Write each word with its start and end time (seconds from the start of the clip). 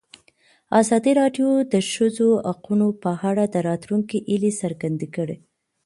ازادي 0.81 1.11
راډیو 1.21 1.49
د 1.61 1.67
د 1.73 1.75
ښځو 1.91 2.29
حقونه 2.49 2.85
په 3.03 3.11
اړه 3.29 3.43
د 3.53 3.55
راتلونکي 3.69 4.17
هیلې 4.29 4.51
څرګندې 4.61 5.07
کړې. 5.15 5.37